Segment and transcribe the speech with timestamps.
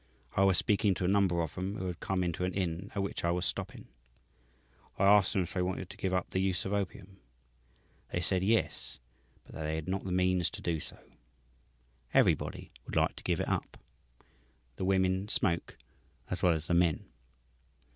[0.35, 3.03] I was speaking to a number of them who had come into an inn at
[3.03, 3.87] which I was stopping.
[4.97, 7.19] I asked them if they wanted to give up the use of opium.
[8.11, 8.99] They said yes,
[9.45, 10.97] but that they had not the means to do so.
[12.15, 13.77] Everybody would like to give it up.
[14.77, 15.77] The women smoke,
[16.31, 17.05] as well as the men.